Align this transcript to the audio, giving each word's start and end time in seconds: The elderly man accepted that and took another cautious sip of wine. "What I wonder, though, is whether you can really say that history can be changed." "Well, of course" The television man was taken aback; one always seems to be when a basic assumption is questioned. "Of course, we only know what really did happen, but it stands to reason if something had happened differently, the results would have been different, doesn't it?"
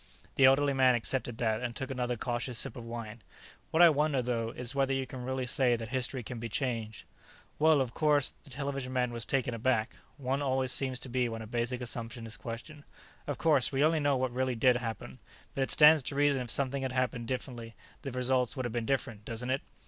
The 0.33 0.45
elderly 0.45 0.73
man 0.73 0.95
accepted 0.95 1.37
that 1.37 1.61
and 1.61 1.75
took 1.75 1.91
another 1.91 2.17
cautious 2.17 2.57
sip 2.57 2.75
of 2.75 2.83
wine. 2.83 3.21
"What 3.69 3.83
I 3.83 3.89
wonder, 3.89 4.23
though, 4.23 4.49
is 4.49 4.73
whether 4.73 4.95
you 4.95 5.05
can 5.05 5.23
really 5.23 5.45
say 5.45 5.75
that 5.75 5.89
history 5.89 6.23
can 6.23 6.39
be 6.39 6.49
changed." 6.49 7.03
"Well, 7.59 7.79
of 7.81 7.93
course" 7.93 8.33
The 8.43 8.49
television 8.49 8.93
man 8.93 9.11
was 9.13 9.27
taken 9.27 9.53
aback; 9.53 9.95
one 10.17 10.41
always 10.41 10.71
seems 10.71 10.99
to 11.01 11.07
be 11.09 11.29
when 11.29 11.43
a 11.43 11.45
basic 11.45 11.81
assumption 11.81 12.25
is 12.25 12.35
questioned. 12.35 12.83
"Of 13.27 13.37
course, 13.37 13.71
we 13.71 13.83
only 13.83 13.99
know 13.99 14.17
what 14.17 14.31
really 14.33 14.55
did 14.55 14.77
happen, 14.77 15.19
but 15.53 15.61
it 15.61 15.69
stands 15.69 16.01
to 16.01 16.15
reason 16.15 16.41
if 16.41 16.49
something 16.49 16.81
had 16.81 16.93
happened 16.93 17.27
differently, 17.27 17.75
the 18.01 18.11
results 18.11 18.55
would 18.55 18.65
have 18.65 18.73
been 18.73 18.87
different, 18.87 19.23
doesn't 19.23 19.51
it?" 19.51 19.61